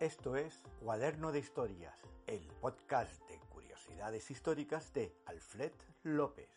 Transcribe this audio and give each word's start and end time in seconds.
Esto 0.00 0.36
es 0.36 0.62
Cuaderno 0.82 1.32
de 1.32 1.38
Historias, 1.38 1.98
el 2.26 2.46
podcast 2.60 3.18
de 3.30 3.38
curiosidades 3.48 4.30
históricas 4.30 4.92
de 4.92 5.16
Alfred 5.24 5.72
López. 6.02 6.50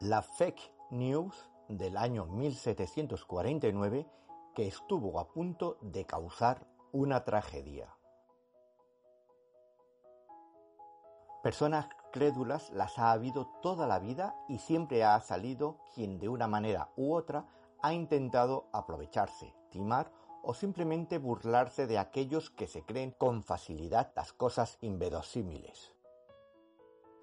La 0.00 0.20
fake 0.20 0.70
news 0.90 1.48
del 1.70 1.96
año 1.96 2.26
1749 2.26 4.06
que 4.54 4.68
estuvo 4.68 5.18
a 5.18 5.32
punto 5.32 5.78
de 5.80 6.04
causar 6.04 6.66
una 6.92 7.24
tragedia. 7.24 7.96
Personas 11.42 11.88
crédulas 12.18 12.70
las 12.70 12.98
ha 12.98 13.12
habido 13.12 13.46
toda 13.62 13.86
la 13.86 14.00
vida 14.00 14.34
y 14.48 14.58
siempre 14.58 15.04
ha 15.04 15.20
salido 15.20 15.78
quien 15.94 16.18
de 16.18 16.28
una 16.28 16.48
manera 16.48 16.88
u 16.96 17.14
otra 17.14 17.46
ha 17.80 17.92
intentado 17.92 18.66
aprovecharse, 18.72 19.54
timar 19.70 20.10
o 20.42 20.52
simplemente 20.52 21.18
burlarse 21.18 21.86
de 21.86 21.96
aquellos 21.96 22.50
que 22.50 22.66
se 22.66 22.82
creen 22.82 23.12
con 23.12 23.44
facilidad 23.44 24.10
las 24.16 24.32
cosas 24.32 24.78
inverosímiles. 24.80 25.94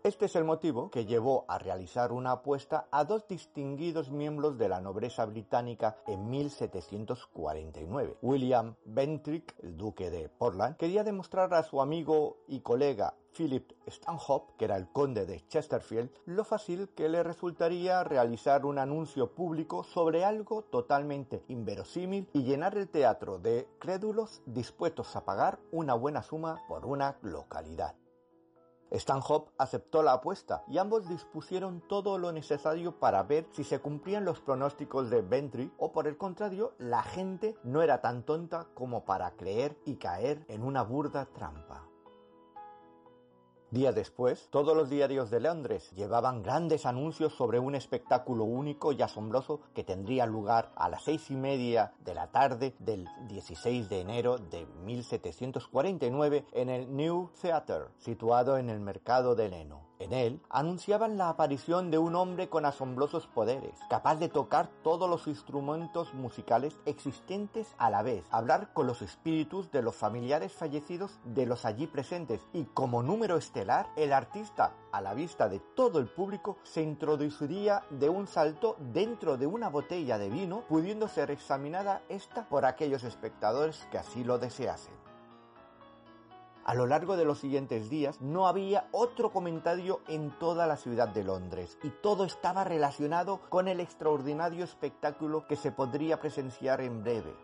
Este 0.05 0.25
es 0.25 0.35
el 0.35 0.43
motivo 0.43 0.91
que 0.91 1.07
llevó 1.07 1.45
a 1.47 1.57
realizar 1.57 2.11
una 2.11 2.33
apuesta 2.33 2.87
a 2.91 3.05
dos 3.05 3.27
distinguidos 3.27 4.11
miembros 4.11 4.55
de 4.59 4.69
la 4.69 4.79
nobleza 4.79 5.25
británica 5.25 5.97
en 6.05 6.29
1749. 6.29 8.17
William 8.21 8.75
Bentrick, 8.85 9.55
el 9.63 9.75
duque 9.75 10.11
de 10.11 10.29
Portland, 10.29 10.77
quería 10.77 11.03
demostrar 11.03 11.51
a 11.55 11.63
su 11.63 11.81
amigo 11.81 12.37
y 12.47 12.59
colega 12.59 13.15
Philip 13.35 13.71
Stanhope, 13.87 14.53
que 14.59 14.65
era 14.65 14.77
el 14.77 14.91
conde 14.91 15.25
de 15.25 15.43
Chesterfield, 15.47 16.11
lo 16.27 16.43
fácil 16.43 16.89
que 16.89 17.09
le 17.09 17.23
resultaría 17.23 18.03
realizar 18.03 18.63
un 18.67 18.77
anuncio 18.77 19.31
público 19.33 19.83
sobre 19.83 20.23
algo 20.23 20.61
totalmente 20.61 21.43
inverosímil 21.47 22.29
y 22.31 22.43
llenar 22.43 22.77
el 22.77 22.89
teatro 22.89 23.39
de 23.39 23.67
crédulos 23.79 24.43
dispuestos 24.45 25.15
a 25.15 25.25
pagar 25.25 25.57
una 25.71 25.95
buena 25.95 26.21
suma 26.21 26.61
por 26.67 26.85
una 26.85 27.17
localidad. 27.23 27.95
Stanhope 28.91 29.51
aceptó 29.57 30.03
la 30.03 30.13
apuesta 30.13 30.63
y 30.67 30.77
ambos 30.77 31.07
dispusieron 31.09 31.81
todo 31.81 32.17
lo 32.17 32.31
necesario 32.31 32.99
para 32.99 33.23
ver 33.23 33.47
si 33.51 33.63
se 33.63 33.79
cumplían 33.79 34.25
los 34.25 34.39
pronósticos 34.39 35.09
de 35.09 35.21
Ventry 35.21 35.71
o 35.77 35.91
por 35.91 36.07
el 36.07 36.17
contrario 36.17 36.73
la 36.77 37.03
gente 37.03 37.55
no 37.63 37.81
era 37.81 38.01
tan 38.01 38.23
tonta 38.23 38.67
como 38.73 39.05
para 39.05 39.31
creer 39.31 39.77
y 39.85 39.95
caer 39.95 40.45
en 40.47 40.63
una 40.63 40.83
burda 40.83 41.25
trampa. 41.25 41.94
Días 43.75 43.93
después, 43.93 44.47
todos 44.51 44.73
los 44.73 44.89
diarios 44.89 45.29
de 45.29 45.41
Londres 45.41 45.91
llevaban 45.91 46.43
grandes 46.43 46.85
anuncios 46.85 47.33
sobre 47.33 47.59
un 47.59 47.75
espectáculo 47.75 48.45
único 48.45 48.93
y 48.93 49.01
asombroso 49.01 49.59
que 49.73 49.83
tendría 49.83 50.25
lugar 50.25 50.71
a 50.77 50.87
las 50.87 51.03
seis 51.03 51.29
y 51.29 51.35
media 51.35 51.91
de 52.05 52.13
la 52.13 52.31
tarde 52.31 52.73
del 52.79 53.05
16 53.27 53.89
de 53.89 53.99
enero 53.99 54.37
de 54.37 54.65
1749 54.85 56.45
en 56.53 56.69
el 56.69 56.95
New 56.95 57.31
Theatre, 57.41 57.87
situado 57.97 58.57
en 58.57 58.69
el 58.69 58.79
mercado 58.79 59.35
de 59.35 59.49
Leno. 59.49 59.94
En 60.05 60.13
él 60.13 60.39
anunciaban 60.51 61.17
la 61.17 61.29
aparición 61.29 61.89
de 61.89 61.97
un 61.97 62.15
hombre 62.15 62.47
con 62.47 62.63
asombrosos 62.67 63.25
poderes, 63.25 63.79
capaz 63.89 64.17
de 64.17 64.29
tocar 64.29 64.69
todos 64.83 65.09
los 65.09 65.25
instrumentos 65.25 66.13
musicales 66.13 66.77
existentes 66.85 67.73
a 67.79 67.89
la 67.89 68.03
vez, 68.03 68.23
hablar 68.29 68.71
con 68.71 68.85
los 68.85 69.01
espíritus 69.01 69.71
de 69.71 69.81
los 69.81 69.95
familiares 69.95 70.53
fallecidos 70.53 71.17
de 71.23 71.47
los 71.47 71.65
allí 71.65 71.87
presentes 71.87 72.45
y 72.53 72.65
como 72.65 73.01
número 73.01 73.35
estelar, 73.35 73.87
el 73.95 74.13
artista, 74.13 74.73
a 74.91 75.01
la 75.01 75.15
vista 75.15 75.49
de 75.49 75.59
todo 75.59 75.97
el 75.97 76.05
público, 76.05 76.57
se 76.61 76.83
introduciría 76.83 77.81
de 77.89 78.07
un 78.07 78.27
salto 78.27 78.75
dentro 78.93 79.37
de 79.37 79.47
una 79.47 79.69
botella 79.69 80.19
de 80.19 80.29
vino, 80.29 80.65
pudiendo 80.69 81.07
ser 81.07 81.31
examinada 81.31 82.03
esta 82.09 82.47
por 82.47 82.65
aquellos 82.65 83.03
espectadores 83.03 83.87
que 83.89 83.97
así 83.97 84.23
lo 84.23 84.37
deseasen. 84.37 84.93
A 86.65 86.73
lo 86.73 86.87
largo 86.87 87.15
de 87.15 87.25
los 87.25 87.37
siguientes 87.37 87.91
días 87.91 88.19
no 88.21 88.47
había 88.47 88.87
otro 88.91 89.31
comentario 89.31 90.01
en 90.07 90.31
toda 90.39 90.65
la 90.65 90.77
ciudad 90.77 91.07
de 91.07 91.23
Londres 91.23 91.77
y 91.83 91.91
todo 91.91 92.25
estaba 92.25 92.63
relacionado 92.63 93.39
con 93.49 93.67
el 93.67 93.79
extraordinario 93.79 94.63
espectáculo 94.63 95.45
que 95.45 95.57
se 95.57 95.71
podría 95.71 96.19
presenciar 96.19 96.81
en 96.81 97.03
breve 97.03 97.35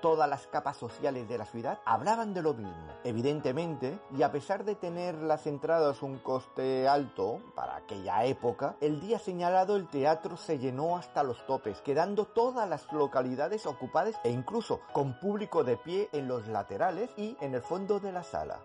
todas 0.00 0.28
las 0.28 0.46
capas 0.46 0.76
sociales 0.76 1.28
de 1.28 1.38
la 1.38 1.44
ciudad 1.44 1.80
hablaban 1.84 2.34
de 2.34 2.42
lo 2.42 2.54
mismo. 2.54 2.92
Evidentemente, 3.04 3.98
y 4.16 4.22
a 4.22 4.32
pesar 4.32 4.64
de 4.64 4.74
tener 4.74 5.14
las 5.16 5.46
entradas 5.46 6.02
un 6.02 6.18
coste 6.18 6.88
alto 6.88 7.40
para 7.54 7.76
aquella 7.76 8.24
época, 8.24 8.76
el 8.80 9.00
día 9.00 9.18
señalado 9.18 9.76
el 9.76 9.88
teatro 9.88 10.36
se 10.36 10.58
llenó 10.58 10.96
hasta 10.96 11.22
los 11.22 11.44
topes, 11.46 11.80
quedando 11.80 12.24
todas 12.26 12.68
las 12.68 12.90
localidades 12.92 13.66
ocupadas 13.66 14.14
e 14.24 14.30
incluso 14.30 14.80
con 14.92 15.18
público 15.20 15.64
de 15.64 15.76
pie 15.76 16.08
en 16.12 16.28
los 16.28 16.46
laterales 16.48 17.10
y 17.16 17.36
en 17.40 17.54
el 17.54 17.62
fondo 17.62 18.00
de 18.00 18.12
la 18.12 18.22
sala. 18.22 18.60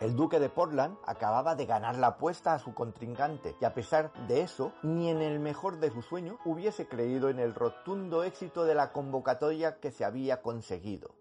El 0.00 0.16
duque 0.16 0.40
de 0.40 0.48
Portland 0.48 0.98
acababa 1.06 1.54
de 1.54 1.66
ganar 1.66 1.96
la 1.96 2.08
apuesta 2.08 2.52
a 2.52 2.58
su 2.58 2.74
contrincante 2.74 3.56
y 3.60 3.64
a 3.64 3.74
pesar 3.74 4.12
de 4.26 4.40
eso, 4.40 4.72
ni 4.82 5.08
en 5.08 5.22
el 5.22 5.38
mejor 5.38 5.78
de 5.78 5.90
su 5.90 6.02
sueño 6.02 6.38
hubiese 6.44 6.88
creído 6.88 7.28
en 7.28 7.38
el 7.38 7.54
rotundo 7.54 8.24
éxito 8.24 8.64
de 8.64 8.74
la 8.74 8.92
convocatoria 8.92 9.78
que 9.78 9.92
se 9.92 10.04
había 10.04 10.42
conseguido. 10.42 11.14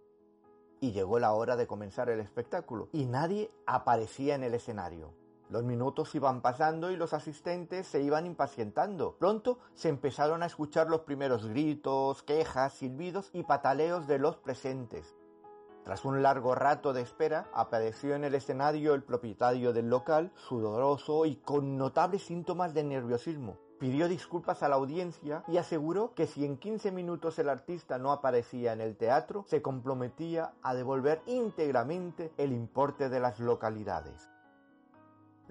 Y 0.82 0.92
llegó 0.92 1.20
la 1.20 1.34
hora 1.34 1.56
de 1.56 1.68
comenzar 1.68 2.10
el 2.10 2.20
espectáculo 2.20 2.90
y 2.92 3.06
nadie 3.06 3.52
aparecía 3.68 4.34
en 4.34 4.44
el 4.44 4.56
escenario. 4.56 5.14
Los 5.50 5.64
minutos 5.64 6.16
iban 6.16 6.42
pasando 6.42 6.90
y 6.90 6.96
los 6.96 7.14
asistentes 7.14 7.86
se 7.86 8.02
iban 8.02 8.26
impacientando. 8.26 9.16
Pronto 9.20 9.60
se 9.76 9.90
empezaron 9.90 10.42
a 10.42 10.48
escuchar 10.48 10.90
los 10.90 11.02
primeros 11.02 11.46
gritos, 11.48 12.24
quejas, 12.24 12.74
silbidos 12.74 13.30
y 13.34 13.44
pataleos 13.44 14.08
de 14.08 14.18
los 14.18 14.38
presentes. 14.38 15.16
Tras 15.84 16.06
un 16.06 16.24
largo 16.24 16.56
rato 16.56 16.94
de 16.94 17.02
espera, 17.02 17.50
apareció 17.54 18.16
en 18.16 18.24
el 18.24 18.36
escenario 18.36 18.94
el 18.94 19.04
propietario 19.04 19.74
del 19.74 19.90
local, 19.90 20.32
sudoroso 20.36 21.26
y 21.26 21.36
con 21.36 21.78
notables 21.78 22.24
síntomas 22.24 22.74
de 22.74 22.86
nerviosismo. 22.86 23.58
Pidió 23.80 24.08
disculpas 24.08 24.64
a 24.64 24.70
la 24.70 24.76
audiencia 24.76 25.44
y 25.46 25.58
aseguró 25.58 26.14
que 26.14 26.26
si 26.26 26.46
en 26.46 26.58
15 26.58 26.92
minutos 26.94 27.38
el 27.38 27.50
artista 27.50 27.98
no 27.98 28.14
aparecía 28.14 28.72
en 28.72 28.80
el 28.80 28.96
teatro, 28.96 29.44
se 29.46 29.62
comprometía 29.62 30.54
a 30.62 30.74
devolver 30.74 31.22
íntegramente 31.26 32.32
el 32.38 32.54
importe 32.54 33.10
de 33.10 33.20
las 33.20 33.42
localidades. 33.42 34.33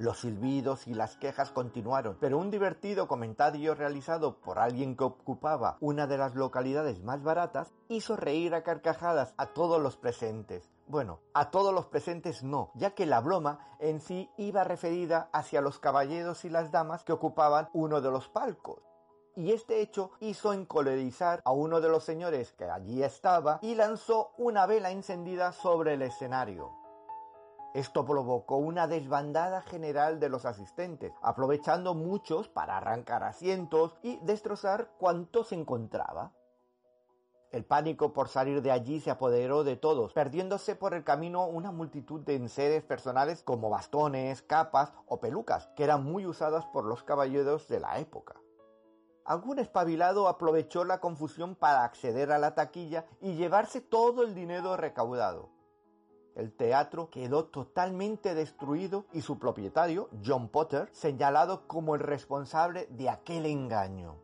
Los 0.02 0.18
silbidos 0.18 0.88
y 0.88 0.94
las 0.94 1.16
quejas 1.16 1.52
continuaron, 1.52 2.16
pero 2.18 2.36
un 2.36 2.50
divertido 2.50 3.06
comentario 3.06 3.76
realizado 3.76 4.40
por 4.40 4.58
alguien 4.58 4.96
que 4.96 5.04
ocupaba 5.04 5.76
una 5.78 6.08
de 6.08 6.18
las 6.18 6.34
localidades 6.34 7.04
más 7.04 7.22
baratas 7.22 7.72
hizo 7.88 8.16
reír 8.16 8.52
a 8.56 8.64
carcajadas 8.64 9.32
a 9.36 9.46
todos 9.54 9.80
los 9.80 9.96
presentes. 9.96 10.68
Bueno, 10.88 11.20
a 11.34 11.52
todos 11.52 11.72
los 11.72 11.86
presentes 11.86 12.42
no, 12.42 12.72
ya 12.74 12.96
que 12.96 13.06
la 13.06 13.20
broma 13.20 13.60
en 13.78 14.00
sí 14.00 14.28
iba 14.38 14.64
referida 14.64 15.30
hacia 15.32 15.60
los 15.60 15.78
caballeros 15.78 16.44
y 16.44 16.48
las 16.48 16.72
damas 16.72 17.04
que 17.04 17.12
ocupaban 17.12 17.68
uno 17.72 18.00
de 18.00 18.10
los 18.10 18.26
palcos. 18.26 18.82
Y 19.36 19.52
este 19.52 19.80
hecho 19.80 20.10
hizo 20.18 20.52
encolerizar 20.52 21.40
a 21.44 21.52
uno 21.52 21.80
de 21.80 21.88
los 21.88 22.02
señores 22.02 22.50
que 22.50 22.64
allí 22.64 23.04
estaba 23.04 23.60
y 23.62 23.76
lanzó 23.76 24.32
una 24.36 24.66
vela 24.66 24.90
encendida 24.90 25.52
sobre 25.52 25.94
el 25.94 26.02
escenario. 26.02 26.81
Esto 27.74 28.04
provocó 28.04 28.56
una 28.56 28.86
desbandada 28.86 29.62
general 29.62 30.20
de 30.20 30.28
los 30.28 30.44
asistentes, 30.44 31.14
aprovechando 31.22 31.94
muchos 31.94 32.48
para 32.48 32.76
arrancar 32.76 33.22
asientos 33.22 33.96
y 34.02 34.18
destrozar 34.18 34.90
cuanto 34.98 35.42
se 35.42 35.54
encontraba. 35.54 36.32
El 37.50 37.64
pánico 37.64 38.12
por 38.12 38.28
salir 38.28 38.60
de 38.60 38.70
allí 38.70 39.00
se 39.00 39.10
apoderó 39.10 39.64
de 39.64 39.76
todos, 39.76 40.12
perdiéndose 40.12 40.74
por 40.74 40.92
el 40.92 41.02
camino 41.02 41.46
una 41.46 41.70
multitud 41.70 42.20
de 42.20 42.36
enseres 42.36 42.82
personales 42.82 43.42
como 43.42 43.70
bastones, 43.70 44.42
capas 44.42 44.92
o 45.06 45.20
pelucas, 45.20 45.68
que 45.76 45.84
eran 45.84 46.04
muy 46.04 46.26
usadas 46.26 46.66
por 46.66 46.84
los 46.84 47.02
caballeros 47.02 47.68
de 47.68 47.80
la 47.80 47.98
época. 47.98 48.34
Algún 49.24 49.58
espabilado 49.58 50.28
aprovechó 50.28 50.84
la 50.84 51.00
confusión 51.00 51.54
para 51.54 51.84
acceder 51.84 52.32
a 52.32 52.38
la 52.38 52.54
taquilla 52.54 53.06
y 53.20 53.34
llevarse 53.34 53.80
todo 53.80 54.24
el 54.24 54.34
dinero 54.34 54.76
recaudado. 54.76 55.61
El 56.34 56.52
teatro 56.52 57.10
quedó 57.10 57.44
totalmente 57.44 58.34
destruido 58.34 59.04
y 59.12 59.20
su 59.20 59.38
propietario, 59.38 60.08
John 60.24 60.48
Potter, 60.48 60.88
señalado 60.92 61.66
como 61.66 61.94
el 61.94 62.00
responsable 62.00 62.86
de 62.90 63.10
aquel 63.10 63.46
engaño. 63.46 64.16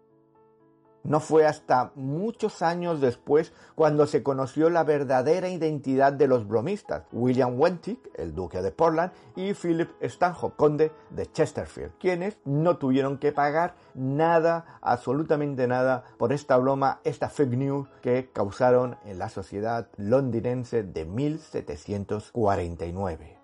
No 1.04 1.20
fue 1.20 1.46
hasta 1.46 1.92
muchos 1.94 2.62
años 2.62 3.00
después 3.00 3.52
cuando 3.74 4.06
se 4.06 4.22
conoció 4.22 4.68
la 4.68 4.84
verdadera 4.84 5.48
identidad 5.48 6.12
de 6.12 6.28
los 6.28 6.46
bromistas, 6.46 7.04
William 7.12 7.58
Wentic, 7.58 8.10
el 8.14 8.34
duque 8.34 8.62
de 8.62 8.72
Portland, 8.72 9.12
y 9.36 9.54
Philip 9.54 9.90
Stanhope, 10.02 10.56
conde 10.56 10.92
de 11.10 11.30
Chesterfield, 11.30 11.92
quienes 11.98 12.38
no 12.44 12.76
tuvieron 12.76 13.18
que 13.18 13.32
pagar 13.32 13.76
nada, 13.94 14.78
absolutamente 14.80 15.66
nada, 15.66 16.04
por 16.18 16.32
esta 16.32 16.56
broma, 16.56 17.00
esta 17.04 17.28
fake 17.28 17.56
news 17.56 17.88
que 18.02 18.30
causaron 18.32 18.96
en 19.04 19.18
la 19.18 19.28
sociedad 19.28 19.88
londinense 19.96 20.82
de 20.82 21.04
1749. 21.04 23.37